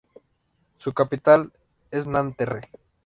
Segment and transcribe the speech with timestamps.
[0.77, 1.51] Su capital
[1.91, 2.71] es Nanterre.